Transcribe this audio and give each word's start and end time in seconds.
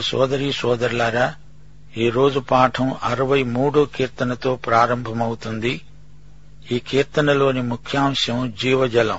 సోదరి 0.00 0.52
సోదరులారా 0.52 1.34
ఈ 1.96 2.10
రోజు 2.10 2.40
పాఠం 2.40 2.94
అరవై 3.02 3.42
మూడో 3.42 3.84
కీర్తనతో 3.84 4.56
ప్రారంభమవుతుంది. 4.56 5.80
ఈ 6.72 6.78
కీర్తనలోని 6.78 7.62
ముఖ్యాంశం 7.62 8.54
జీవజలం. 8.62 9.18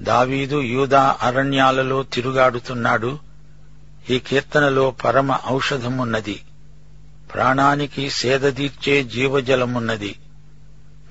దావీదు 0.00 0.62
యూదా 0.62 1.16
అరణ్యాలలో 1.22 2.02
తిరుగాడుతున్నాడు. 2.02 3.18
ఈ 4.10 4.18
కీర్తనలో 4.18 4.90
పరమ 4.90 5.38
ఔషధమున్నది. 5.48 6.40
ప్రాణానికి 7.34 8.10
సేదదీర్చే 8.10 9.04
జీవజలమున్నది. 9.04 10.18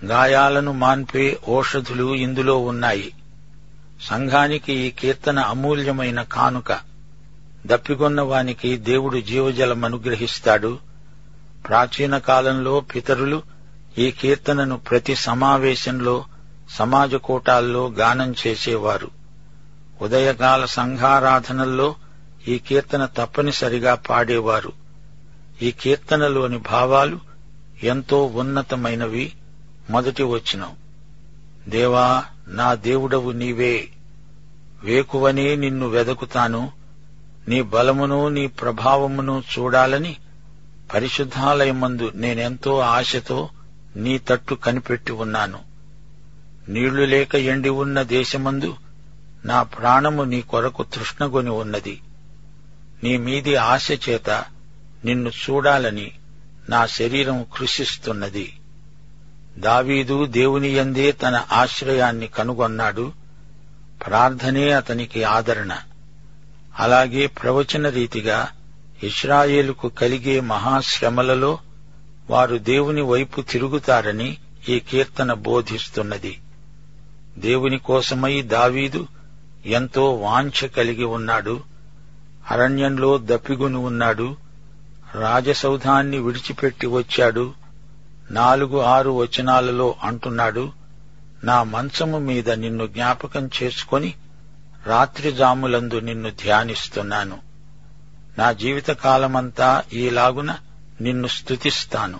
గాయాలను 0.05 0.71
మాన్పే 0.71 1.39
ఓషధులు 1.47 2.15
ఇందులో 2.15 2.57
ఉన్నాయి. 2.57 3.13
సంఘానికి 4.01 4.73
ఈ 4.73 4.91
కీర్తన 4.91 5.39
అమూల్యమైన 5.39 6.21
కానుక. 6.21 6.92
దప్పికొన్న 7.65 8.21
వానికి 8.21 8.77
దేవుడు 8.77 9.19
జీవజలం 9.19 9.85
అనుగ్రహిస్తాడు 9.85 10.79
ప్రాచీన 11.67 12.17
కాలంలో 12.17 12.79
పితరులు 12.79 13.43
ఈ 13.97 14.11
కీర్తనను 14.11 14.77
ప్రతి 14.77 15.15
సమావేశంలో 15.15 16.25
సమాజ 16.69 17.15
కూటాల్లో 17.15 17.89
గానం 17.89 18.35
చేసేవారు. 18.47 19.11
ఉదయకాల 20.01 20.65
సంఘారాధనల్లో 20.65 21.95
ఈ 22.47 22.59
కీర్తన 22.59 23.05
తప్పనిసరిగా 23.05 23.95
పాడేవారు. 23.95 24.71
ఈ 25.61 25.71
కీర్తనలోని 25.71 26.57
భావాలు 26.57 27.19
ఎంతో 27.83 28.25
ఉన్నతమైనవి 28.25 29.33
మొదటి 29.89 30.23
వచ్చిన 30.23 30.65
దేవా 31.67 32.23
నా 32.47 32.73
దేవుడవు 32.73 33.31
నీవే. 33.31 33.87
వేకువనే 34.83 35.55
నిన్ను 35.55 35.87
వెదకుతాను. 35.87 36.82
నీ 37.47 37.61
బలమును 37.61 38.27
నీ 38.27 38.47
ప్రభావమును 38.47 39.43
చూడాలని 39.59 40.15
పరిశుద్ధాలయమందు 40.93 42.11
నేనెంతో 42.15 42.79
ఆశతో 42.79 43.49
నీ 43.95 44.17
తట్టు 44.17 44.55
కనిపెట్టి 44.55 45.11
ఉన్నాను. 45.11 45.59
నీళ్ళు 46.69 47.03
లేక 47.03 47.35
ఎండి 47.35 47.69
ఉన్న 47.69 48.01
దేశమందు 48.01 48.75
నా 49.45 49.63
ప్రాణము 49.63 50.23
నీ 50.23 50.41
కొరకు 50.41 50.83
తృష్ణగొని 50.83 51.49
ఉన్నది. 51.49 52.01
నీ 53.03 53.17
మీది 53.17 53.55
ఆశ 53.55 53.91
చేత 53.91 54.29
నిన్ను 55.05 55.29
చూడాలని 55.29 56.11
నా 56.69 56.85
శరీరం 56.85 57.45
కృషిస్తున్నది. 57.57 58.59
దావీదు 59.57 60.25
దేవుని 60.25 60.69
యందే 60.69 61.11
తన 61.11 61.45
ఆశ్రయాన్ని 61.51 62.27
కనుగొన్నాడు. 62.27 63.11
ప్రార్థనే 64.05 64.71
అతనికి 64.71 65.23
ఆదరణ. 65.23 65.77
అలాగే 66.79 67.27
ప్రవచన 67.27 67.89
రీతిగా 67.89 68.47
ఇస్రాయేలుకు 69.03 69.89
కలిగే 69.89 70.39
మహాశ్రమలలో 70.39 71.57
వారు 72.29 72.55
దేవుని 72.55 73.01
వైపు 73.01 73.41
తిరుగుతారని 73.41 74.37
ఈ 74.69 74.79
కీర్తన 74.79 75.33
బోధిస్తున్నది. 75.33 76.39
దేవుని 77.37 77.77
కోసమై 77.77 78.41
దావీదు 78.41 79.07
ఎంతో 79.65 80.13
వాంఛ 80.13 80.67
కలిగి 80.67 81.03
ఉన్నాడు. 81.03 81.61
అరణ్యంలో 82.51 83.17
దప్పిగుని 83.23 83.77
ఉన్నాడు. 83.77 84.37
రాజసౌధాన్ని 85.15 86.17
విడిచిపెట్టి 86.17 86.87
వచ్చాడు. 86.87 87.53
నాలుగు 88.31 88.79
ఆరు 88.79 89.11
వచనాలలో 89.11 89.95
అంటున్నాడు 90.03 90.71
నా 91.43 91.63
మంచము 91.63 92.19
మీద 92.19 92.51
నిన్ను 92.51 92.87
జ్ఞాపకం 92.87 93.49
చేసుకొని 93.63 94.13
రాత్రి 94.87 95.31
జాములందు 95.31 95.99
నిన్ను 95.99 96.29
ధ్యానిస్తున్నాను. 96.29 97.37
నా 98.37 98.51
జీవితకాలమంతా 98.51 99.83
ఈలాగున 99.93 100.55
నిన్ను 101.01 101.27
స్తుతిస్తాను. 101.27 102.19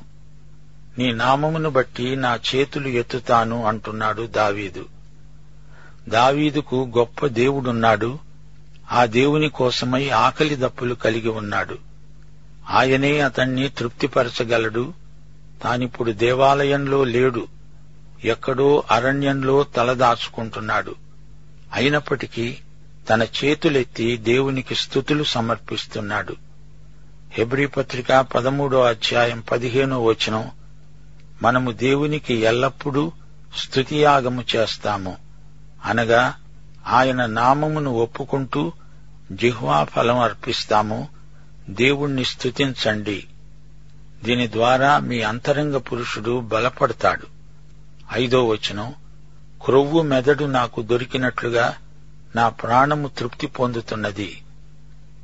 నీ 0.97 1.11
నామమును 1.11 1.69
బట్టి 1.69 2.15
నా 2.15 2.39
చేతులు 2.55 2.87
ఎత్తుతాను 2.87 3.65
అంటున్నాడు 3.65 4.27
దావీదు. 4.27 4.85
దావీదుకు 6.09 6.91
గొప్ప 6.97 7.27
దేవుడున్నాడు. 7.27 8.19
ఆ 8.91 9.05
దేవుని 9.05 9.49
కోసమై 9.49 10.09
ఆకలి 10.09 10.55
దప్పులు 10.55 10.93
కలిగి 10.93 11.29
ఉన్నాడు. 11.29 11.77
ఆయనే 12.69 13.19
అతణ్ణి 13.19 13.69
తృప్తిపరచగలడు. 13.69 14.93
తానిప్పుడు 15.63 16.11
దేవాలయంలో 16.11 17.03
లేడు. 17.03 17.47
ఎక్కడో 18.23 18.83
అరణ్యంలో 18.91 19.63
తలదాచుకుంటున్నాడు. 19.63 20.95
అయినప్పటికీ 21.73 22.57
తన 23.09 23.23
చేతులెత్తి 23.23 24.17
దేవునికి 24.17 24.75
స్థుతులు 24.75 25.23
సమర్పిస్తున్నాడు. 25.23 26.35
హెబ్రి 27.31 27.67
పత్రిక 27.67 28.13
పదమూడో 28.13 28.81
అధ్యాయం 28.81 29.43
పదిహేనో 29.51 30.03
వచనం 30.03 30.51
మనము 31.41 31.71
దేవునికి 31.71 32.33
ఎల్లప్పుడూ 32.33 33.11
స్థుతియాగము 33.57 34.43
చేస్తాము. 34.55 35.17
అనగా 35.85 36.35
ఆయన 36.87 37.25
నామమును 37.25 37.91
ఒప్పుకుంటూ 37.91 38.71
జిహ్వా 39.31 39.83
ఫలం 39.83 40.19
అర్పిస్తాము. 40.19 41.07
దేవుణ్ణి 41.69 42.25
స్థుతించండి. 42.25 43.27
దీని 44.23 44.51
ద్వారా 44.51 44.99
మీ 44.99 45.21
అంతరంగ 45.21 45.77
పురుషుడు 45.77 46.39
బలపడతాడు. 46.39 47.27
ఐదో 48.13 48.47
వచనం 48.47 48.93
క్రొవ్వు 49.65 50.01
మెదడు 50.01 50.45
నాకు 50.45 50.81
దొరికినట్లుగా 50.81 51.75
నా 52.35 52.49
ప్రాణము 52.49 53.07
తృప్తి 53.07 53.47
పొందుతున్నది. 53.47 54.41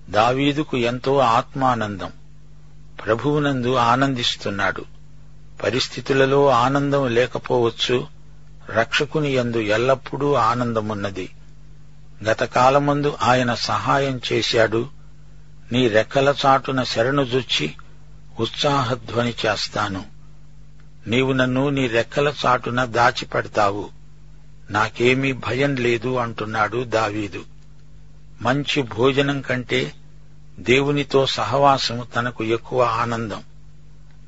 దావీదుకు 0.09 0.77
ఎంతో 0.77 1.17
ఆత్మానందం. 1.17 2.11
ప్రభువునందు 3.05 3.75
ఆనందిస్తున్నాడు. 3.75 4.85
పరిస్థితులలో 5.63 6.49
ఆనందం 6.49 7.07
లేకపోవచ్చు 7.07 8.07
రక్షకుని 8.69 9.35
యందు 9.35 9.57
ఎల్లప్పుడూ 9.57 10.33
ఆనందమున్నది. 10.33 11.29
గతకాలమందు 12.23 13.17
ఆయన 13.21 13.53
సహాయం 13.53 14.21
చేశాడు. 14.33 14.89
నీ 15.71 15.87
రెక్కల 15.87 16.35
చాటున 16.45 16.83
శరణుజొచ్చి 16.83 17.73
ఉత్సాహధ్వని 18.39 19.33
చేస్తాను. 19.45 20.03
నీవు 21.07 21.33
నన్ను 21.33 21.69
నీ 21.69 21.87
రెక్కల 21.87 22.33
చాటున 22.45 22.85
దాచిపెడతావు. 22.85 23.98
నాకేమీ 24.69 25.31
భయం 25.33 25.75
లేదు 25.75 26.15
అంటున్నాడు 26.15 26.83
దావీదు. 26.83 27.45
మంచి 28.41 28.81
భోజనం 28.81 29.41
కంటే 29.41 29.93
దేవునితో 30.59 31.25
సహవాసము 31.25 32.03
తనకు 32.03 32.43
ఎక్కువ 32.43 32.83
ఆనందం. 32.83 33.43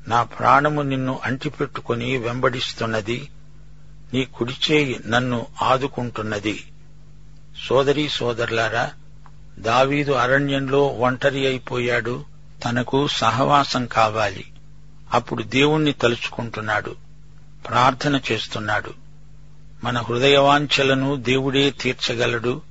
నా 0.08 0.22
ప్రాణము 0.22 0.82
నిన్ను 0.82 1.20
అంటిపెట్టుకుని 1.24 2.16
వెంబడిస్తున్నది 2.16 3.28
నీ 4.14 4.24
కుడిచేయి 4.24 5.00
నన్ను 5.06 5.46
ఆదుకుంటున్నది. 5.62 6.64
సోదరీ 7.68 8.08
సోదరులారా 8.08 8.90
దావీదు 9.58 10.12
అరణ్యంలో 10.12 10.86
ఒంటరి 10.86 11.46
అయిపోయాడు 11.46 12.24
తనకు 12.64 13.08
సహవాసం 13.08 13.86
కావాలి. 13.86 14.44
అప్పుడు 15.12 15.42
దేవుణ్ణి 15.42 15.92
తలుచుకుంటున్నాడు 15.92 16.96
ప్రార్థన 17.68 18.20
చేస్తున్నాడు. 18.32 19.01
మన 19.84 19.98
హృదయవాంఛలను 19.98 21.16
దేవుడే 21.16 21.70
తీర్చగలడు. 21.70 22.62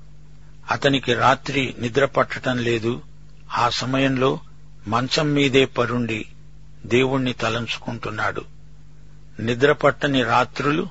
అతనికి 0.71 1.13
రాత్రి 1.13 1.75
నిద్ర 1.79 2.05
పట్టటం 2.05 2.57
లేదు. 2.57 3.01
ఆ 3.53 3.69
సమయంలో 3.69 4.39
మంచం 4.87 5.33
మీదే 5.33 5.65
పరుండి 5.65 6.25
దేవుణ్ణి 6.85 7.33
తలంచుకుంటున్నాడు. 7.33 8.41
నిద్రపట్టని 9.39 10.23
రాత్రులు 10.23 10.87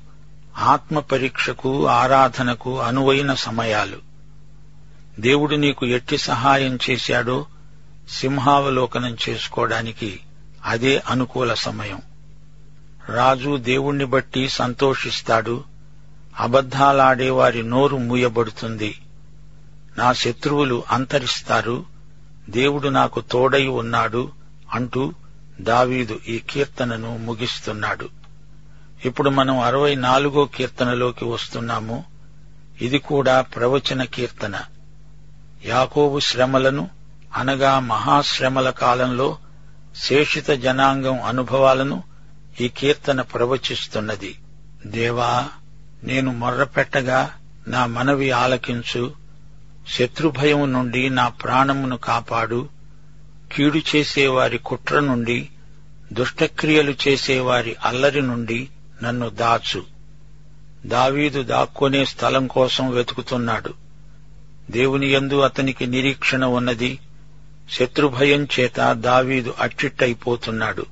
ఆత్మ 0.59 0.99
పరీక్షకు 0.99 1.87
ఆరాధనకు 1.87 2.81
అనువైన 2.81 3.35
సమయాలు. 3.35 3.97
దేవుడు 5.21 5.57
నీకు 5.57 5.87
ఎట్టి 5.87 6.19
సహాయం 6.19 6.79
చేశాడో 6.91 7.47
సింహావలోకనం 8.11 9.17
చేసుకోవడానికి 9.29 10.21
అదే 10.65 11.03
అనుకూల 11.09 11.55
సమయం. 11.55 12.03
రాజు 13.09 13.57
దేవుణ్ణి 13.57 14.05
బట్టి 14.05 14.49
సంతోషిస్తాడు. 14.49 15.65
అబద్ధాలాడే 16.39 17.31
వారి 17.31 17.63
నోరు 17.63 17.97
మూయబడుతుంది. 17.97 19.01
నా 19.99 20.13
శత్రువులు 20.13 20.85
అంతరిస్తారు. 20.91 21.85
దేవుడు 22.51 22.89
నాకు 22.89 23.21
తోడై 23.21 23.67
ఉన్నాడు 23.67 24.33
అంటూ 24.73 25.13
దావీదు 25.61 26.21
ఈ 26.29 26.39
కీర్తనను 26.51 27.19
ముగిస్తున్నాడు. 27.19 28.09
ఇప్పుడు 29.05 29.31
మనం 29.31 29.59
అరవై 29.59 29.95
నాలుగో 29.95 30.45
కీర్తనలోకి 30.45 31.25
వస్తున్నాము. 31.25 32.05
ఇది 32.81 32.99
కూడా 32.99 33.41
ప్రవచన 33.41 34.05
కీర్తన. 34.05 34.61
యాకోబు 35.65 36.21
శ్రమలను 36.21 36.89
అనగా 37.37 37.81
మహాశ్రమల 37.81 38.71
కాలంలో 38.71 39.39
శేషిత 39.97 40.51
జనాంగం 40.51 41.23
అనుభవాలను 41.23 42.03
ఈ 42.61 42.69
కీర్తన 42.69 43.21
ప్రవచిస్తున్నది. 43.21 44.39
దేవా 44.87 45.49
నేను 46.05 46.33
మొర్రపెట్టగా 46.33 47.31
నా 47.69 47.87
మనవి 47.87 48.31
ఆలకించు. 48.31 49.13
శత్రుభయం 49.89 50.73
నుండి 50.73 51.11
నా 51.11 51.29
ప్రాణమును 51.29 51.97
కాపాడు. 51.97 52.69
కీడు 53.53 53.97
చేసేవారి 53.97 54.59
కుట్ర 54.59 55.01
నుండి 55.01 55.49
దుష్టక్రియలు 56.13 56.95
చేసేవారి 57.09 57.77
అల్లరి 57.85 58.23
నుండి 58.23 58.69
నన్ను 59.03 59.29
దాచు. 59.29 59.85
దావీదు 60.87 61.43
దాక్కునే 61.43 62.05
స్థలం 62.05 62.47
కోసం 62.47 62.91
వెతుకుతున్నాడు. 62.91 63.75
దేవుని 64.71 65.13
యందు 65.13 65.41
అతనికి 65.41 65.87
నిరీక్షణ 65.87 66.45
ఉన్నది. 66.45 66.99
శత్రుభయం 67.73 68.49
చేత 68.61 68.93
దావీదు 68.93 69.55
అట్టిట్టయిపోతున్నాడు 69.61 70.87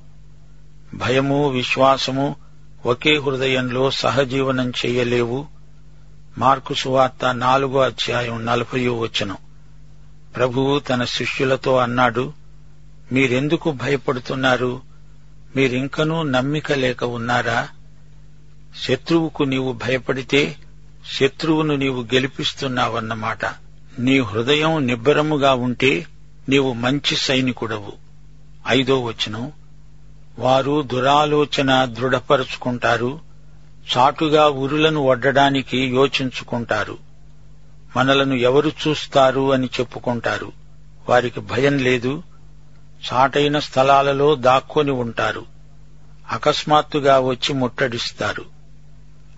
భయము 0.93 1.49
విశ్వాసము 1.49 2.35
ఒకే 2.85 3.17
హృదయంలో 3.17 3.91
సహజీవనం 3.91 4.69
చెయ్యలేవు 4.69 5.47
మార్కు 6.37 6.73
సువార్త 6.73 7.35
నాలుగో 7.35 7.79
అధ్యాయం 7.79 8.45
నలభయో 8.45 8.97
వచనం. 8.97 9.37
ప్రభువు 10.35 10.79
తన 10.79 11.03
శిష్యులతో 11.03 11.77
అన్నాడు 11.77 12.33
మీరెందుకు 13.11 13.71
భయపడుతున్నారు? 13.71 14.81
మీరింకనూ 15.55 16.23
నమ్మిక 16.23 16.71
లేక 16.71 17.03
ఉన్నారా? 17.03 17.67
శత్రువుకు 18.83 19.43
నీవు 19.43 19.73
భయపడితే 19.73 20.55
శత్రువును 21.19 21.75
నీవు 21.75 22.01
గెలిపిస్తున్నావన్నమాట. 22.01 23.45
నీ 23.99 24.19
హృదయం 24.19 24.87
నిబ్బరముగా 24.87 25.53
ఉంటే 25.53 26.05
నీవు 26.49 26.73
మంచి 26.73 27.15
సైనికుడవు. 27.15 27.93
ఐదో 28.67 29.03
వచనం. 29.03 29.51
వారు 30.39 30.81
దురాలోచన 30.81 31.85
దృఢపరుచుకుంటారు 31.85 33.19
చాటుగా 33.97 34.47
ఉరులను 34.47 35.07
వడ్డడానికి 35.07 35.77
యోచించుకుంటారు. 35.77 36.97
మనలను 37.97 38.33
ఎవరు 38.33 38.69
చూస్తారు 38.69 39.53
అని 39.53 39.69
చెప్పుకుంటారు. 39.79 40.51
వారికి 41.09 41.39
భయం 41.39 41.77
లేదు. 41.77 42.23
చాటైన 43.13 43.59
స్థలాలలో 43.59 44.35
దాక్కొని 44.35 44.91
ఉంటారు. 44.91 45.45
అకస్మాత్తుగా 46.31 47.19
వచ్చి 47.19 47.55
ముట్టడిస్తారు. 47.55 48.45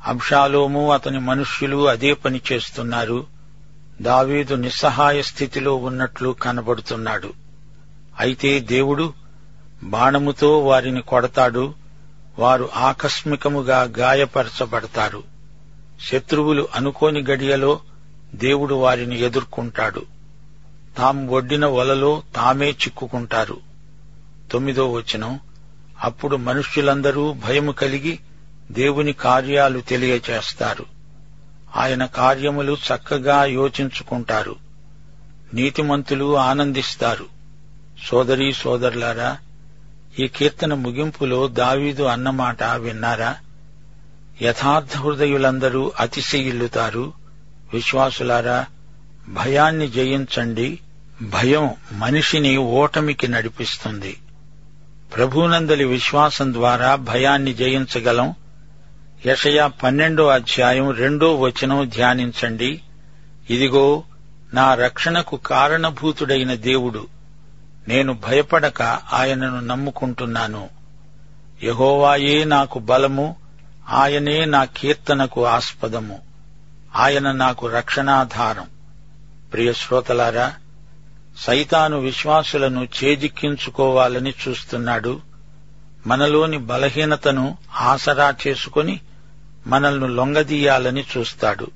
అంశాలోము 0.06 0.92
అతని 0.92 1.20
మనుష్యులు 1.20 1.88
అదే 1.90 2.14
పని 2.14 2.42
చేస్తున్నారు. 2.52 3.26
దావీదు 4.02 4.56
నిస్సహాయ 4.56 5.22
స్థితిలో 5.22 5.76
ఉన్నట్లు 5.76 6.30
కనబడుతున్నాడు. 6.30 7.34
అయితే 8.20 8.60
దేవుడు 8.60 9.14
బాణముతో 9.84 10.60
వారిని 10.60 11.02
కొడతాడు. 11.02 11.74
వారు 12.40 12.70
ఆకస్మికముగా 12.76 13.94
గాయపరచబడతారు. 13.98 15.24
శత్రువులు 16.12 16.68
అనుకోని 16.76 17.24
గడియలో 17.24 17.80
దేవుడు 18.36 18.76
వారిని 18.76 19.20
ఎదుర్కొంటాడు. 19.20 20.06
తాము 20.98 21.32
ఒడ్డిన 21.32 21.66
వలలో 21.66 22.24
తామే 22.36 22.70
చిక్కుకుంటారు. 22.72 23.58
తొమ్మిదో 24.52 24.92
వచనం. 24.92 25.40
అప్పుడు 26.02 26.36
మనుష్యులందరూ 26.36 27.34
భయము 27.34 27.72
కలిగి 27.72 28.20
దేవుని 28.72 29.14
కార్యాలు 29.14 29.80
తెలియచేస్తారు. 29.80 30.86
ఆయన 31.76 32.06
కార్యములు 32.06 32.74
చక్కగా 32.74 33.46
యోచించుకుంటారు. 33.46 34.56
నీతిమంతులు 35.54 36.38
ఆనందిస్తారు. 36.38 37.26
సోదరీ 38.08 38.54
సోదరులారా 38.54 39.38
ఈ 40.20 40.28
కీర్తన 40.28 40.74
ముగింపులో 40.74 41.48
దావీదు 41.48 42.04
అన్నమాట 42.04 42.64
విన్నారా? 42.64 43.36
యథార్థ 44.42 44.98
హృదయులందరూ 44.98 45.92
అతిశయిల్లుతారు. 46.00 47.14
విశ్వాసులారా 47.74 48.66
భయాన్ని 49.30 49.88
జయించండి. 49.88 50.80
భయం 51.22 51.70
మనిషిని 51.92 52.58
ఓటమికి 52.58 53.28
నడిపిస్తుంది. 53.28 54.18
ప్రభునందలి 55.16 55.86
విశ్వాసం 55.86 56.54
ద్వారా 56.54 56.96
భయాన్ని 56.96 57.54
జయించగలం. 57.54 58.36
యషయా 59.26 59.68
పన్నెండో 59.68 60.28
అధ్యాయం 60.28 60.92
రెండో 60.92 61.36
వచనం 61.36 61.90
ధ్యానించండి. 61.90 62.82
ఇదిగో 63.50 64.04
నా 64.54 64.74
రక్షణకు 64.74 65.38
కారణభూతుడైన 65.38 66.54
దేవుడు 66.54 67.08
నేను 67.88 68.14
భయపడక 68.14 68.82
ఆయనను 69.14 69.60
నమ్ముకుంటున్నాను. 69.60 70.70
యహోవాయే 71.64 72.44
నాకు 72.44 72.80
బలము 72.80 73.36
ఆయనే 73.90 74.46
నా 74.46 74.64
కీర్తనకు 74.64 75.46
ఆస్పదము. 75.46 76.20
ఆయన 76.96 77.32
నాకు 77.32 77.68
రక్షణాధారం. 77.68 78.68
ప్రియశ్రోతలారా 79.54 80.54
సైతాను 81.38 82.00
విశ్వాసులను 82.00 82.88
చేజిక్కించుకోవాలని 83.04 84.34
చూస్తున్నాడు. 84.48 85.22
మనలోని 86.08 86.58
బలహీనతను 86.58 87.58
ఆసరా 87.80 88.34
చేసుకుని 88.48 89.00
మనల్ని 89.68 90.08
లొంగదీయాలని 90.08 91.06
చూస్తాడు. 91.18 91.68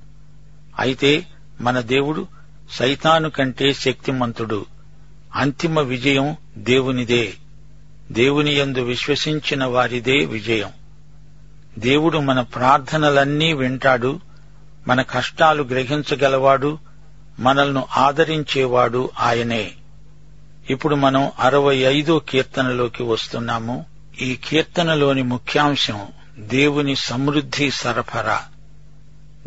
అయితే 0.79 1.27
మన 1.61 1.79
దేవుడు 1.79 2.27
సైతాను 2.71 3.29
కంటే 3.29 3.73
శక్తిమంతుడు. 3.73 4.65
అంతిమ 5.35 5.79
విజయం 5.79 6.37
దేవునిదే. 6.57 7.33
దేవుని 8.11 8.53
యందు 8.53 8.79
విశ్వసించిన 8.79 9.65
వారిదే 9.65 10.25
విజయం. 10.25 10.69
దేవుడు 11.79 12.17
మన 12.17 12.41
ప్రార్థనలన్నీ 12.41 13.53
వింటాడు 13.53 14.19
మన 14.87 15.01
కష్టాలు 15.01 15.63
గ్రహించగలవాడు 15.63 16.77
మనల్ని 17.39 17.81
ఆదరించేవాడు 17.97 19.09
ఆయనే. 19.19 19.71
ఇప్పుడు 20.69 20.95
మనం 20.95 21.31
అరవై 21.39 21.77
ఐదో 21.77 22.19
కీర్తనలోకి 22.19 23.03
వస్తున్నాము. 23.03 23.85
ఈ 24.21 24.37
కీర్తనలోని 24.45 25.23
ముఖ్యాంశం 25.23 26.07
దేవుని 26.39 26.95
సమృద్ధి 26.95 27.71
సరఫరా. 27.71 28.41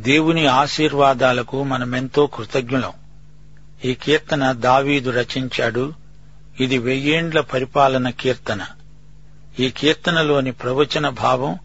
దేవుని 0.01 0.47
ఆశీర్వాదాలకు 0.47 1.63
మనమెంతో 1.63 2.27
కృతజ్ఞులం. 2.27 2.93
ఈ 3.85 3.95
కీర్తన 3.95 4.53
దావీదు 4.53 5.11
రచించాడు. 5.11 5.93
ఇది 6.61 6.79
వెయ్యేండ్ల 6.79 7.41
పరిపాలన 7.41 8.11
కీర్తన. 8.11 8.67
ఈ 9.61 9.71
కీర్తనలోని 9.71 10.53
ప్రవచన 10.53 11.09
భావం 11.09 11.59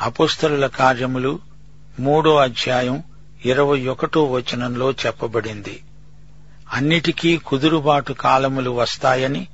అపుస్తరుల 0.00 0.66
కార్యములు 0.66 1.38
మూడో 2.00 2.36
అధ్యాయం 2.36 3.02
ఇరవై 3.44 3.86
ఒకటో 3.86 4.24
వచనంలో 4.24 4.92
చెప్పబడింది. 4.92 5.82
అన్నిటికీ 6.72 7.36
కుదురుబాటు 7.36 8.12
కాలములు 8.12 8.70
వస్తాయని 8.70 9.48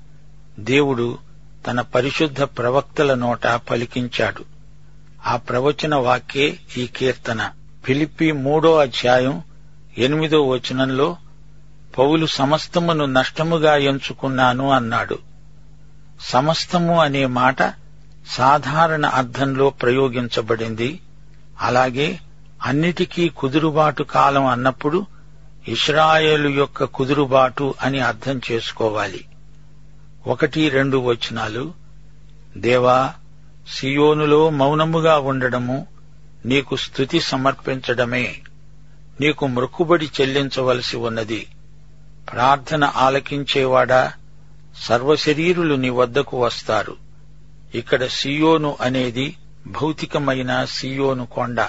దేవుడు 0.59 1.19
తన 1.67 1.81
పరిశుద్ధ 1.81 2.43
ప్రవక్తల 2.43 3.15
నోట 3.15 3.47
పలికించాడు. 3.47 4.45
ఆ 5.27 5.37
ప్రవచన 5.37 5.95
వాక్యే 5.95 6.59
ఈ 6.77 6.87
కీర్తన. 6.87 7.51
ఫిలిప్పి 7.85 8.33
మూడో 8.33 8.77
అధ్యాయం 8.77 9.43
ఎనిమిదో 9.99 10.49
వచనంలో 10.49 11.17
పౌలు 11.99 12.27
సమస్తమును 12.27 13.05
నష్టముగా 13.05 13.77
ఎంచుకున్నాను 13.77 14.71
అన్నాడు. 14.71 15.19
సమస్తము 16.21 17.01
అనే 17.01 17.27
మాట 17.27 17.63
సాధారణ 18.29 19.07
అర్థంలో 19.07 19.71
ప్రయోగించబడింది. 19.71 21.01
అలాగే 21.61 22.19
అన్నిటికీ 22.67 23.29
కుదురుబాటు 23.29 24.03
కాలం 24.03 24.47
అన్నప్పుడు 24.47 25.07
ఇస్రాయేలు 25.69 26.49
యొక్క 26.49 26.85
కుదురుబాటు 26.85 27.75
అని 27.83 28.01
అర్థం 28.01 28.41
చేసుకోవాలి. 28.53 29.25
ఒకటి 30.27 30.69
రెండు 30.69 30.99
వచనాలు. 30.99 31.75
దేవా 32.57 33.13
సియోనులో 33.75 34.51
మౌనముగా 34.51 35.19
ఉండడము 35.19 35.87
నీకు 36.47 36.77
స్థుతి 36.77 37.21
సమర్పించడమే. 37.21 38.37
నీకు 39.21 39.47
మృక్కుబడి 39.47 40.11
చెల్లించవలసి 40.21 40.97
ఉన్నది. 40.97 41.47
ప్రార్థన 42.33 42.85
ఆలకించేవాడా? 42.97 44.13
సర్వశరీరులు 44.83 45.75
నీ 45.75 45.89
వద్దకు 45.89 46.45
వస్తారు. 46.45 46.97
ఇక్కడ 47.75 48.07
సియోను 48.07 48.77
అనేది 48.81 49.37
భౌతికమైన 49.67 50.65
సియోను 50.65 51.27
కొండ. 51.27 51.67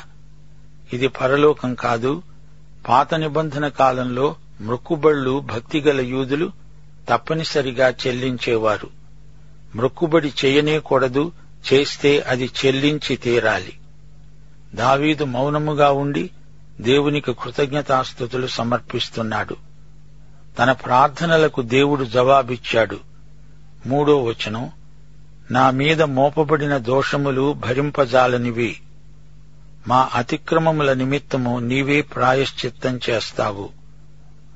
ఇది 0.93 1.07
పరలోకం 1.07 1.75
కాదు. 1.75 2.23
పాత 2.89 3.13
నిబంధన 3.13 3.67
కాలంలో 3.67 4.35
మృక్కుబళ్ళు 4.61 5.39
భక్తిగల 5.39 6.01
యూదులు 6.01 6.51
తప్పనిసరిగా 7.09 7.89
చెల్లించేవారు. 7.89 8.87
మృక్కుబడి 9.75 10.33
చేయనేకూడదు 10.45 11.31
చేస్తే 11.73 12.19
అది 12.19 12.49
చెల్లించి 12.65 13.15
తీరాలి. 13.15 13.73
దావీదు 14.75 15.23
మౌనముగా 15.23 15.91
ఉండి 15.91 16.29
దేవునికి 16.81 17.33
కృతజ్ఞతాస్థుతులు 17.33 18.47
సమర్పిస్తున్నాడు. 18.47 19.68
తన 20.58 20.72
ప్రార్థనలకు 20.72 21.62
దేవుడు 21.62 22.06
జవాబిచ్చాడు. 22.06 23.00
మూడో 23.86 24.24
వచనం 24.24 24.72
నా 25.51 25.70
మీద 25.70 26.01
మోపబడిన 26.01 26.77
దోషములు 26.77 27.53
భరింపజాలనివి. 27.53 28.82
మా 29.88 30.10
అతిక్రమముల 30.15 30.94
నిమిత్తము 30.94 31.60
నీవే 31.60 32.01
ప్రాయశ్చిత్తం 32.01 33.00
చేస్తావు. 33.10 33.70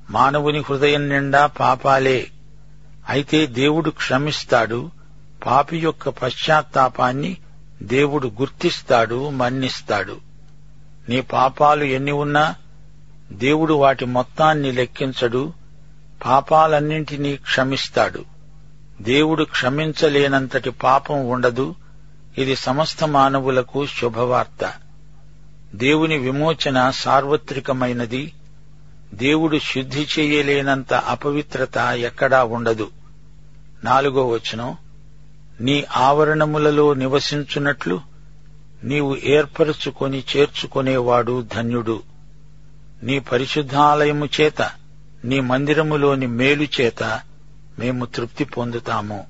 మానవుని 0.09 0.59
హృదయం 0.59 1.09
నిండా 1.09 1.45
పాపాలే. 1.45 2.27
అయితే 3.09 3.45
దేవుడు 3.45 3.89
క్షమిస్తాడు 3.89 4.91
పాపి 5.45 5.77
యొక్క 5.77 6.09
పశ్చాత్తాపాన్ని 6.09 7.37
దేవుడు 7.83 8.27
గుర్తిస్తాడు 8.27 9.29
మన్నిస్తాడు. 9.29 10.17
నీ 11.09 11.21
పాపాలు 11.21 11.83
ఎన్ని 11.83 12.11
ఉన్నా 12.11 12.55
దేవుడు 13.31 13.73
వాటి 13.73 14.05
మొత్తాన్ని 14.05 14.71
లెక్కించడు 14.71 15.53
పాపాలన్నింటినీ 16.25 17.35
క్షమిస్తాడు. 17.35 18.25
దేవుడు 19.01 19.43
క్షమించలేనంతటి 19.43 20.69
పాపం 20.69 21.27
ఉండదు. 21.27 21.75
ఇది 22.37 22.55
సమస్త 22.55 23.03
మానవులకు 23.03 23.85
శుభవార్త. 23.85 24.73
దేవుని 25.75 26.17
విమోచన 26.17 26.89
సార్వత్రికమైనది. 26.89 28.33
దేవుడు 29.13 29.57
శుద్ధి 29.57 30.07
చేయలేనంత 30.19 30.93
అపవిత్రత 30.93 31.77
ఎక్కడా 31.77 32.43
ఉండదు. 32.43 32.89
నాలుగో 33.83 34.27
వచనం 34.27 34.77
నీ 35.61 35.85
ఆవరణములలో 35.97 36.93
నివసించున్నట్లు 36.93 38.01
నీవు 38.83 39.17
ఏర్పరుచుకొని 39.23 40.23
చేర్చుకునేవాడు 40.37 41.45
ధన్యుడు. 41.55 42.03
నీ 43.03 43.19
పరిశుద్ధాలయము 43.19 44.29
చేత 44.41 44.82
నీ 45.25 45.39
మందిరములోని 45.39 46.27
మేలు 46.27 46.63
చేత 46.63 47.19
మేము 47.79 48.05
తృప్తి 48.05 48.43
పొందుతాము. 48.43 49.25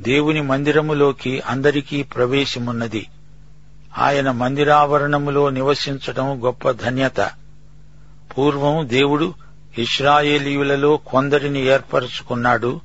దేవుని 0.00 0.40
మందిరములోకి 0.40 1.40
అందరికీ 1.40 2.02
ప్రవేశమున్నది. 2.02 3.06
ఆయన 3.98 4.30
మందిరావరణములో 4.30 5.50
నివసించటం 5.50 6.44
గొప్ప 6.44 6.70
ధన్యత. 6.70 7.30
పూర్వం 8.38 8.88
దేవుడు 8.88 9.34
ఇస్రాయేలీయులలో 9.78 10.96
కొందరిని 10.96 11.66
ఏర్పరచుకున్నాడు. 11.66 12.80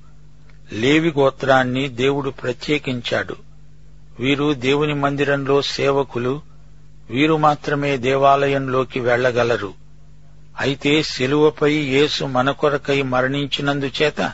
లేవి 0.74 1.14
గోత్రాన్ని 1.20 1.90
దేవుడు 1.90 2.30
ప్రత్యేకించాడు. 2.30 3.36
వీరు 4.20 4.54
దేవుని 4.54 4.94
మందిరంలో 4.94 5.62
సేవకులు. 5.62 6.42
వీరు 7.10 7.38
మాత్రమే 7.38 7.98
దేవాలయంలోకి 7.98 9.00
వెళ్ళగలరు 9.00 9.81
అయితే 10.62 11.04
శిలువపై 11.04 11.74
యేసు 11.74 12.26
మనకొరకై 12.26 13.02
మరణించినందుచేత 13.02 14.34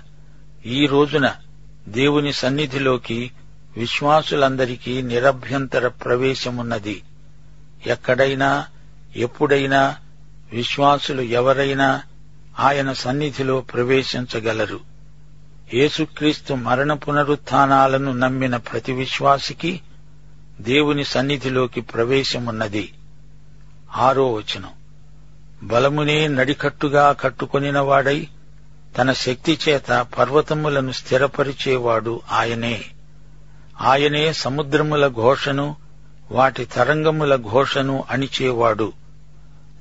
ఈ 0.65 0.87
రోజున 0.87 1.31
దేవుని 1.87 2.33
సన్నిధిలోకి 2.33 3.31
విశ్వాసులందరికీ 3.77 5.01
నిరభ్యంతర 5.01 5.87
ప్రవేశమున్నది. 5.87 7.03
ఎక్కడైనా 7.85 8.65
ఎప్పుడైనా 9.15 9.95
విశ్వాసులు 10.51 11.21
ఎవరైనా 11.21 12.01
ఆయన 12.59 12.93
సన్నిధిలో 12.93 13.61
ప్రవేశించగలరు. 13.61 14.79
యేసుక్రీస్తు 15.73 16.53
మరణ 16.53 16.93
పునరుత్నాలను 16.93 18.13
నమ్మిన 18.13 18.57
ప్రతి 18.57 18.91
విశ్వాసికి 18.91 19.81
దేవుని 20.61 21.03
సన్నిధిలోకి 21.03 21.81
ప్రవేశమున్నది. 21.81 22.93
ఆరో 23.95 24.33
వచనం. 24.33 24.69
బలమునే 25.63 26.27
నడికట్టుగా 26.27 27.11
కట్టుకొనినవాడై 27.11 28.27
తన 28.97 29.13
శక్తి 29.13 29.59
చేత 29.69 30.07
పర్వతములను 30.17 30.91
స్థిరపరిచేవాడు 30.91 32.21
ఆయనే. 32.31 32.85
ఆయనే 33.81 34.33
సముద్రముల 34.33 35.07
ఘోషను 35.07 35.75
వాటి 36.31 36.65
తరంగముల 36.65 37.35
ఘోషను 37.35 38.03
అణిచేవాడు. 38.09 38.93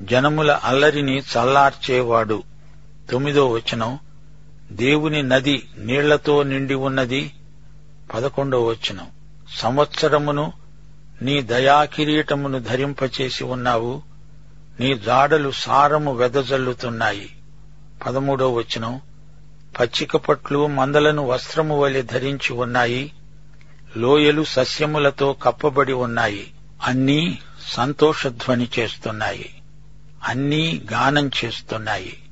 జనముల 0.02 0.52
అల్లరిని 0.64 1.18
చల్లార్చేవాడు. 1.18 2.42
తొమ్మిదో 3.10 3.48
వచనం. 3.50 3.98
దేవుని 4.72 5.22
నది 5.22 5.68
నీళ్ళతో 5.78 6.42
నిండి 6.42 6.74
ఉన్నది. 6.74 7.32
పదకొండో 8.14 8.64
వచనం. 8.64 9.06
సంవత్సరమును 9.56 10.52
నీ 11.22 11.42
దయాకిరీటమును 11.42 12.58
ధరింపచేసి 12.58 13.44
ఉన్నావు. 13.44 14.15
నీ 14.80 14.98
జాడలు 14.98 15.50
సారము 15.50 16.12
వెదజల్లుతున్నాయి. 16.14 17.36
పదమూడో 18.06 18.52
వచనం. 18.52 19.00
పచ్చిక 19.80 20.16
పట్లు 20.16 20.66
మందలను 20.66 21.26
వస్త్రము 21.26 21.80
వలె 21.80 22.02
ధరించి 22.02 22.52
ఉన్నాయి. 22.52 23.12
లోయలు 23.96 24.44
సస్యములతో 24.44 25.32
కప్పబడి 25.32 25.92
ఉన్నాయి. 25.92 26.52
అన్నీ 26.82 27.38
సంతోషధ్వని 27.68 28.68
చేస్తున్నాయి. 28.78 29.62
అన్నీ 30.24 30.82
గానం 30.92 31.30
చేస్తున్నాయి. 31.44 32.22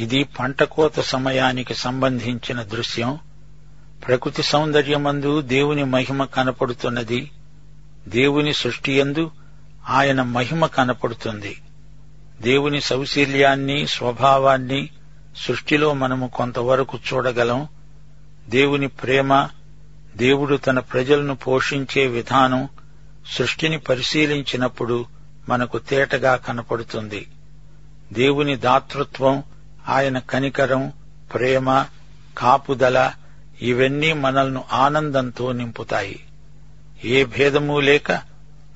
ఇది 0.00 0.24
పంటకోత 0.24 1.00
సమయానికి 1.00 1.74
సంబంధించిన 1.74 2.62
దృశ్యం. 2.62 3.18
ప్రకృతి 4.06 4.42
సౌందర్యమందు 4.42 5.40
దేవుని 5.40 5.84
మహిమ 5.84 6.24
కనపడుతున్నది. 6.24 7.30
దేవుని 8.08 8.54
సృష్టియందు 8.54 9.30
ఆయన 9.88 10.22
మహిమ 10.22 10.66
కనపడుతుంది. 10.66 11.56
దేవుని 12.40 12.80
సౌశీల్యాన్ని 12.80 13.86
స్వభావాన్ని 13.86 14.90
సృష్టిలో 15.36 15.94
మనము 15.94 16.26
కొంతవరకు 16.26 16.98
చూడగలం. 17.12 17.68
దేవుని 18.48 18.88
ప్రేమ 18.88 19.48
దేవుడు 20.16 20.56
తన 20.56 20.78
ప్రజలను 20.78 21.34
పోషించే 21.34 22.06
విధానం 22.06 22.68
సృష్టిని 23.38 23.78
పరిశీలించినప్పుడు 23.78 25.06
మనకు 25.48 25.78
తేటగా 25.78 26.36
కనపడుతుంది. 26.36 27.26
దేవుని 28.12 28.56
దాతృత్వం 28.56 29.42
ఆయన 29.88 30.18
కనికరం 30.18 30.92
ప్రేమ 31.34 31.84
కాపుదల 32.38 33.12
ఇవన్నీ 33.62 34.12
మనల్ని 34.12 34.60
ఆనందంతో 34.72 35.52
నింపుతాయి. 35.52 36.20
ఏ 37.04 37.24
భేదమూ 37.24 37.80
లేక 37.80 38.20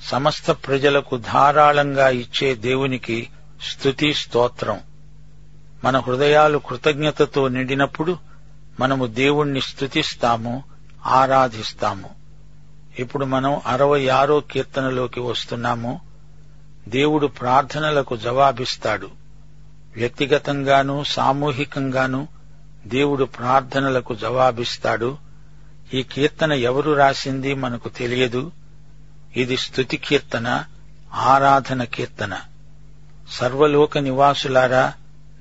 సమస్త 0.02 0.50
ప్రజలకు 0.50 1.16
ధారాళంగా 1.16 2.08
ఇచ్చే 2.08 2.54
దేవునికి 2.54 3.28
స్తుతి 3.68 4.14
స్తోత్రం. 4.14 4.80
మన 5.84 5.98
హృదయాలు 5.98 6.58
కృతజ్ఞతతో 6.58 7.48
నిండినప్పుడు 7.48 8.18
మనము 8.80 9.06
దేవుణ్ణి 9.06 9.60
స్తుతిస్తాము 9.60 10.64
ఆరాధిస్తాము. 11.06 12.10
ఇప్పుడు 12.98 13.24
మనం 13.24 13.60
అరవై 13.66 14.08
ఆరో 14.08 14.40
కీర్తనలోకి 14.40 15.20
వస్తున్నాము. 15.20 16.00
దేవుడు 16.88 17.26
ప్రార్థనలకు 17.26 18.16
జవాబిస్తాడు. 18.16 19.10
వ్యక్తిగతంగానూ 19.96 21.04
సామూహికంగానూ 21.04 22.26
దేవుడు 22.86 23.24
ప్రార్థనలకు 23.24 24.14
జవాబిస్తాడు. 24.14 25.18
ఈ 25.94 26.02
కీర్తన 26.02 26.52
ఎవరు 26.52 26.92
రాసింది 26.92 27.54
మనకు 27.54 27.88
తెలియదు. 27.88 28.52
ఇది 29.36 29.56
స్తుతి 29.56 29.96
కీర్తన 29.96 30.64
ఆరాధన 31.14 31.84
కీర్తన. 31.84 32.38
సర్వలోక 33.30 33.98
నివాసులారా 33.98 34.92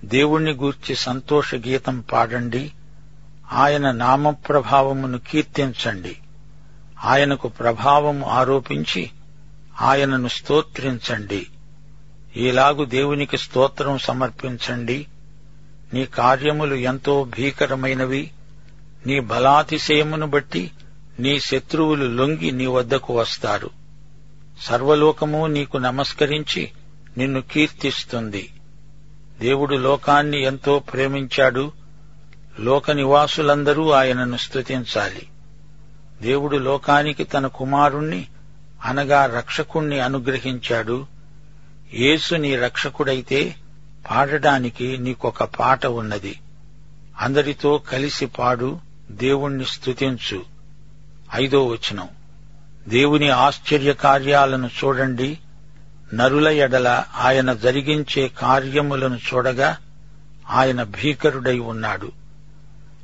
దేవుణ్ణి 0.06 0.52
గూర్చి 0.52 0.96
సంతోష 0.96 1.56
గీతం 1.56 2.00
పాడండి. 2.00 2.72
ఆయన 3.52 3.92
నామప్రభావమును 3.92 5.18
కీర్తించండి. 5.18 6.18
ఆయనకు 7.04 7.48
ప్రభావము 7.48 8.26
ఆరోపించి 8.26 9.10
ఆయనను 9.82 10.28
స్తోత్రించండి. 10.28 11.48
ఈలాగు 12.38 12.86
దేవునికి 12.86 13.38
స్తోత్రం 13.38 13.98
సమర్పించండి. 13.98 15.08
నీ 15.94 16.06
కార్యములు 16.06 16.76
ఎంతో 16.76 17.24
భీకరమైనవి. 17.24 18.32
నీ 19.08 19.20
బలాతిశయమును 19.20 20.28
బట్టి 20.28 20.72
నీ 21.20 21.40
శత్రువులు 21.40 22.06
లొంగి 22.06 22.52
నీ 22.52 22.66
వద్దకు 22.66 23.20
వస్తారు. 23.20 23.70
సర్వలోకము 24.62 25.48
నీకు 25.48 25.78
నమస్కరించి 25.78 26.72
నిన్ను 27.18 27.42
కీర్తిస్తుంది. 27.42 28.54
దేవుడు 29.40 29.76
లోకాన్ని 29.76 30.44
ఎంతో 30.44 30.80
ప్రేమించాడు. 30.80 31.72
లోక 32.60 32.92
నివాసులందరూ 32.92 33.92
ఆయనను 33.92 34.38
స్తుతించాలి. 34.38 35.28
దేవుడు 36.22 36.58
లోకానికి 36.58 37.24
తన 37.24 37.48
కుమారుణ్ణి 37.48 38.26
అనగా 38.86 39.26
రక్షకుణ్ణి 39.26 40.00
అనుగ్రహించాడు. 40.00 41.06
యేసు 41.94 42.36
నీ 42.36 42.56
రక్షకుడైతే 42.56 43.56
పాడడానికి 44.12 44.98
నీకొక 44.98 45.44
పాట 45.44 45.86
ఉన్నది. 45.86 46.40
అందరితో 47.20 47.78
కలిసి 47.78 48.26
పాడు 48.26 48.80
దేవుణ్ణి 49.12 49.66
స్తుతించు. 49.66 50.46
ఐదో 51.36 51.68
వచనం. 51.68 52.08
దేవుని 52.88 53.30
ఆశ్చర్య 53.30 53.94
కార్యాలను 53.94 54.68
చూడండి. 54.68 55.38
నరుల 56.14 56.48
ఎడల 56.48 57.04
ఆయన 57.18 57.54
జరిగించే 57.54 58.28
కార్యములను 58.28 59.16
చూడగా 59.16 59.78
ఆయన 60.50 60.84
భీకరుడై 60.84 61.60
ఉన్నాడు. 61.60 62.12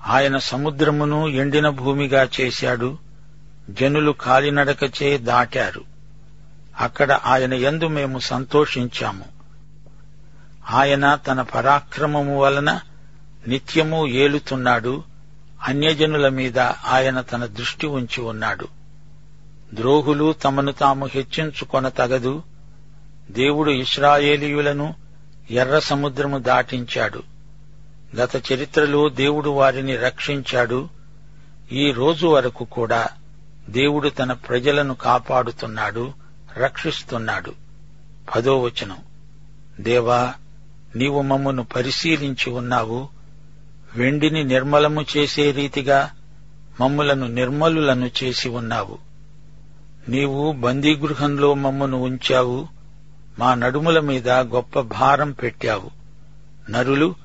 ఆయన 0.07 0.38
సముద్రమును 0.38 1.27
ఎండిన 1.27 1.69
భూమిగా 1.69 2.27
చేశాడు. 2.41 2.97
జనులు 3.69 4.12
కాలినడకచే 4.12 5.17
దాటారు. 5.17 5.81
అక్కడ 6.79 7.12
ఆయన 7.12 7.53
ఎందు 7.53 7.88
మేము 7.88 8.19
సంతోషించాము. 8.19 9.25
ఆయన 10.69 11.15
తన 11.15 11.41
పరాక్రమము 11.41 12.39
వలన 12.39 12.79
నిత్యము 13.47 14.07
ఏలుతున్నాడు. 14.07 15.03
అన్యజనుల 15.67 16.29
మీద 16.29 16.59
ఆయన 16.59 17.21
తన 17.21 17.45
దృష్టి 17.45 17.88
ఉంచి 17.88 18.24
ఉన్నాడు. 18.24 18.67
ద్రోహులు 19.74 20.33
తమను 20.33 20.71
తాము 20.71 21.05
హెచ్చించుకొన 21.05 21.89
తగదు 21.89 22.43
దేవుడు 23.32 23.72
ఇస్రాయేలీయులను 23.72 24.94
ఎర్ర 25.51 25.79
సముద్రము 25.79 26.38
దాటించాడు. 26.38 27.24
గత 28.15 28.51
చరిత్రలో 28.51 29.10
దేవుడు 29.10 29.50
వారిని 29.50 29.96
రక్షించాడు. 29.96 30.89
ఈ 31.72 31.91
రోజు 31.91 32.27
వరకు 32.27 32.65
కూడా 32.65 33.08
దేవుడు 33.70 34.10
తన 34.10 34.34
ప్రజలను 34.34 34.94
కాపాడుతున్నాడు 34.94 36.12
రక్షిస్తున్నాడు. 36.58 37.53
పదో 38.36 38.62
వచనం. 38.62 38.98
దేవా 39.79 40.34
నీవు 40.96 41.22
మమ్మను 41.22 41.63
పరిశీలించి 41.63 42.50
ఉన్నావు. 42.50 43.10
వెండిని 43.96 44.44
నిర్మలము 44.44 45.05
చేసే 45.17 45.51
రీతిగా 45.51 46.12
మమ్ములను 46.82 47.27
నిర్మలులను 47.27 48.12
చేసి 48.24 48.50
ఉన్నావు. 48.50 48.98
నీవు 50.10 50.51
బందీగృహంలో 50.51 51.53
మమ్మను 51.53 51.98
ఉంచావు. 51.98 52.75
మా 53.39 53.56
నడుముల 53.56 54.00
మీద 54.00 54.30
గొప్ప 54.30 54.80
భారం 54.80 55.32
పెట్టావు. 55.32 55.92
నరులు 56.70 57.15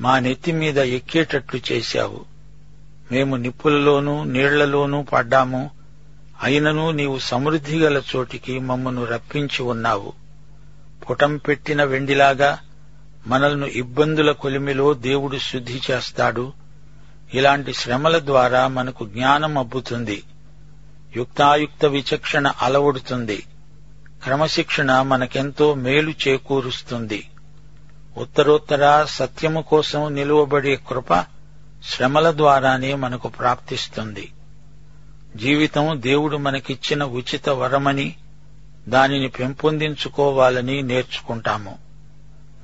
మా 0.00 0.18
నెత్తి 0.18 0.52
మీద 0.52 0.78
ఎక్కేటట్లు 0.78 1.72
చేశావు. 1.72 2.24
మేము 3.12 3.36
నిప్పులలోనూ 3.36 4.24
నీళ్ళలోనూ 4.24 5.02
పడ్డాము. 5.02 5.70
అయినను 6.42 6.90
నీవు 6.90 7.18
సమృద్ధి 7.18 7.78
గల 7.78 8.02
చోటికి 8.16 8.58
మమ్మను 8.58 9.04
రప్పించి 9.04 9.62
ఉన్నావు. 9.62 10.12
పుటం 11.10 11.36
పెట్టిన 11.36 11.84
వెండిలాగా 11.84 12.58
మనల్ని 13.26 13.70
ఇబ్బందుల 13.70 14.32
కొలిమిలో 14.32 14.94
దేవుడు 14.94 15.38
శుద్ధి 15.38 15.80
చేస్తాడు. 15.90 16.52
ఇలాంటి 17.34 17.74
శ్రమల 17.74 18.18
ద్వారా 18.18 18.68
మనకు 18.68 19.06
జ్ఞానం 19.06 19.58
అబ్బుతుంది. 19.58 20.22
యుక్తాయుక్త 21.16 21.84
విచక్షణ 21.84 22.52
అలవడుతుంది. 22.62 23.42
క్రమశిక్షణ 24.24 25.02
మనకెంతో 25.02 25.74
మేలు 25.74 26.10
చేకూరుస్తుంది. 26.10 27.28
ఉత్తరోత్తర 28.16 29.04
సత్యము 29.04 29.60
కోసం 29.60 30.14
నిలువబడే 30.14 30.76
కృప 30.76 31.24
శ్రమల 31.84 32.32
ద్వారానే 32.36 32.94
మనకు 32.94 33.28
ప్రాప్తిస్తుంది. 33.28 34.32
జీవితం 35.36 35.90
దేవుడు 35.94 36.36
మనకిచ్చిన 36.36 37.04
ఉచిత 37.04 37.48
వరమని 37.48 38.14
దానిని 38.88 39.28
పెంపొందించుకోవాలని 39.28 40.82
నేర్చుకుంటాము. 40.82 41.78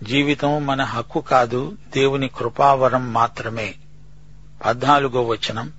జీవితం 0.03 0.67
మన 0.67 0.83
హక్కు 0.83 1.21
కాదు 1.21 1.73
దేవుని 1.97 2.29
కృపావరం 2.29 3.13
మాత్రమే. 3.13 3.75
పద్నాలుగో 4.67 5.23
వచనం 5.23 5.73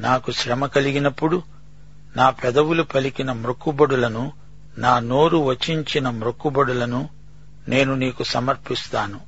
నాకు 0.00 0.32
శ్రమ 0.32 0.66
కలిగినప్పుడు 0.66 1.42
నా 2.16 2.30
పెదవులు 2.30 2.82
పలికిన 2.82 3.32
మృక్కుబడులను 3.32 4.32
నా 4.78 4.98
నోరు 4.98 5.38
వచించిన 5.38 6.10
మృక్కుబడులను 6.10 7.08
నేను 7.68 7.94
నీకు 7.94 8.22
సమర్పిస్తాను. 8.22 9.20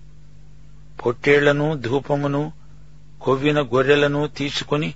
పొట్టేళ్ళను 1.07 1.75
ధూపమును 1.75 2.53
కొవ్విన 3.23 3.61
గొర్రెలను 3.61 4.29
తీసుకుని 4.29 4.95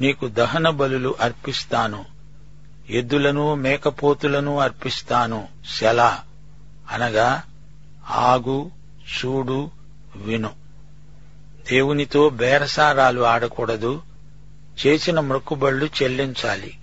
నీకు 0.00 0.28
దహన 0.28 0.70
బలులు 0.70 1.14
అర్పిస్తాను. 1.20 2.04
ఎద్దులను 2.90 3.54
మేకపోతులను 3.54 4.58
అర్పిస్తాను. 4.58 5.48
శలా 5.80 6.18
అనగా 6.90 7.42
ఆగు 8.10 8.70
చూడు 9.00 9.70
విను. 10.16 10.50
దేవునితో 11.70 12.28
బేరసారాలు 12.28 13.20
ఆడకూడదు. 13.20 14.02
చేసిన 14.86 15.20
మృక్కుబళ్ళు 15.20 15.86
చెల్లించాలి. 16.02 16.78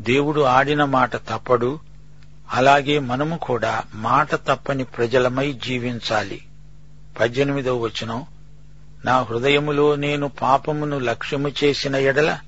దేవుడు 0.00 0.40
ఆడిన 0.40 0.84
మాట 0.84 1.16
తప్పడు. 1.16 1.91
అలాగే 2.52 2.98
మనము 2.98 3.36
కూడా 3.36 3.82
మాట 3.94 4.34
తప్పని 4.34 4.84
ప్రజలమై 4.84 5.52
జీవించాలి. 5.52 6.44
పద్దెనిమిదవ 7.20 7.76
వచనం. 7.76 8.24
నా 9.04 9.22
హృదయములో 9.22 9.96
నేను 9.96 10.28
పాపమును 10.28 10.98
లక్ష్యము 10.98 11.52
చేసిన 11.64 11.96
ఎడల 11.96 12.38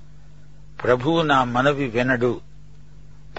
ప్రభువు 0.84 1.22
నా 1.22 1.44
మనవి 1.44 1.86
వినడు. 1.88 2.40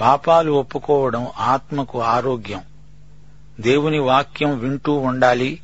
పాపాలు 0.02 0.52
ఒప్పుకోవడం 0.52 1.28
ఆత్మకు 1.40 2.02
ఆరోగ్యం. 2.02 2.62
దేవుని 3.60 4.00
వాక్యం 4.00 4.60
వింటూ 4.60 4.94
ఉండాలి. 4.94 5.62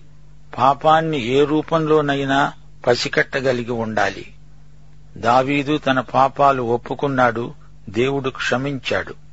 పాపాన్ని 0.58 1.26
ఏ 1.26 1.46
రూపంలోనైనా 1.46 2.54
పసికట్టగలిగి 2.88 3.72
ఉండాలి. 3.72 4.34
దావీదు 5.18 5.78
తన 5.78 6.00
పాపాలు 6.00 6.64
ఒప్పుకున్నాడు. 6.64 7.54
దేవుడు 7.90 8.30
క్షమించాడు. 8.30 9.31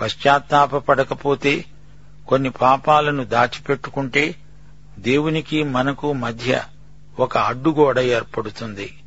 పశ్చాత్తాపడకపోతే 0.00 1.64
కొన్ని 2.28 2.50
పాపాలను 2.50 3.24
దాచిపెట్టుకుంటే 3.24 4.34
దేవునికి 4.98 5.62
మనకు 5.62 6.12
మధ్య 6.12 6.62
ఒక 7.18 7.38
అడ్డుగోడ 7.38 7.98
ఏర్పడుతుంది. 7.98 9.02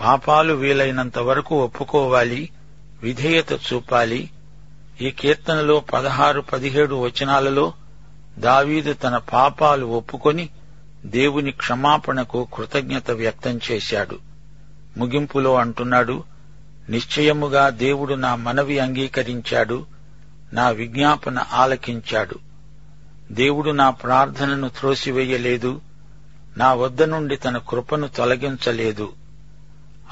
పాపాలు 0.00 0.54
వీలైనంత 0.54 1.18
వరకు 1.18 1.64
ఒప్పుకోవాలి 1.64 2.50
విధేయత 3.02 3.52
చూపాలి. 3.52 4.30
ఈ 5.00 5.10
కీర్తనలో 5.10 5.80
పదహారు 5.80 6.40
పదిహేడు 6.40 6.94
వచనాలలో 6.94 7.72
దావీదు 8.38 8.92
తన 8.92 9.16
పాపాలు 9.16 9.86
ఒప్పుకొని 9.86 10.48
దేవుని 11.04 11.50
క్షమాపణకు 11.50 12.48
కృతజ్ఞత 12.54 13.10
వ్యక్తం 13.10 13.60
చేశాడు. 13.72 14.18
ముగింపులో 14.96 15.54
అంటున్నాడు 15.54 16.24
నిశ్చయముగా 16.88 17.68
దేవుడు 17.68 18.14
నా 18.14 18.34
మనవి 18.34 18.78
అంగీకరించాడు. 18.78 19.86
నా 20.52 20.68
విజ్ఞాపన 20.68 21.44
ఆలకించాడు. 21.52 22.38
దేవుడు 23.32 23.70
నా 23.70 23.90
ప్రార్థనను 23.90 24.68
త్రోసివేయలేదు. 24.68 25.80
నా 26.56 26.74
వద్ద 26.74 27.02
నుండి 27.02 27.36
తన 27.36 27.58
కృపను 27.58 28.08
తొలగించలేదు. 28.08 29.12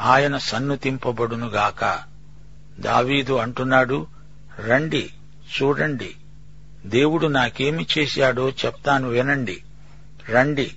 ఆయన 0.00 0.36
సన్నుతింపబడునుగాక. 0.36 1.98
దావీదు 2.80 3.32
అంటున్నాడు 3.32 4.06
రండి 4.66 5.10
చూడండి. 5.62 6.14
దేవుడు 6.86 7.26
నాకేమి 7.26 7.86
చేశాడో 7.98 8.50
చెప్తాను 8.50 9.08
వినండి. 9.08 9.62
రండి 10.30 10.70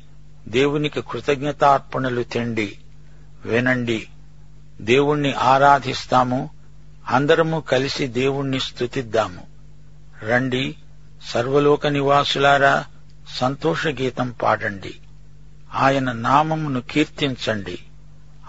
దేవునికి 0.47 1.01
కృతజ్ఞతార్పణలు 1.01 2.23
తెండి. 2.23 2.77
వినండి 3.45 4.07
దేవుణ్ణి 4.81 5.33
ఆరాధిస్తాము. 5.33 6.49
అందరము 7.09 7.59
కలిసి 7.59 8.07
దేవుణ్ణి 8.07 8.59
స్తుతిద్దాము. 8.59 9.43
రండి 10.29 10.75
సర్వలోక 11.29 11.87
నివాసులారా 11.87 12.85
సంతోషగీతం 13.37 14.31
పాడండి. 14.31 14.95
ఆయన 15.73 16.11
నామమును 16.11 16.81
కీర్తించండి. 16.81 17.79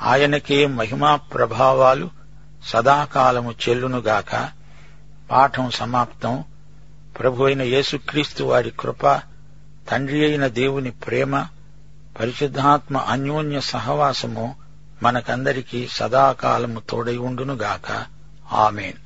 ఆయనకే 0.02 0.66
మహిమా 0.66 1.16
ప్రభావాలు 1.16 2.10
సదాకాలము 2.64 3.54
చెల్లునుగాక. 3.68 4.50
పాఠం 5.30 5.70
సమాప్తం. 5.70 6.44
ప్రభు 7.18 7.44
అయిన 7.44 7.62
యేసుక్రీస్తు 7.62 8.44
వారి 8.44 8.72
కృప 8.80 9.06
తండ్రి 9.90 10.24
అయిన 10.24 10.46
దేవుని 10.46 10.90
ప్రేమ 10.90 11.46
పరిశుద్ధాత్మ 12.20 12.96
అన్యోన్య 12.96 13.60
సహవాసము 13.60 14.56
మనకందరికీ 15.02 15.88
సదాకాలము 15.90 16.80
తోడై 16.80 17.16
ఉండునుగాక. 17.16 18.17
ஆமீன் 18.48 18.98